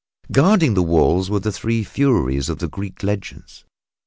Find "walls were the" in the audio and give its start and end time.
0.81-1.51